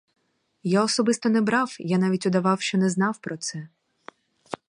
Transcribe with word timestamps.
Я 0.63 0.83
особисто 0.83 1.29
не 1.29 1.41
брав, 1.41 1.75
я 1.79 1.97
навіть 1.97 2.25
удавав, 2.25 2.61
що 2.61 2.77
не 2.77 2.89
знав 2.89 3.17
про 3.17 3.37
це. 3.37 3.67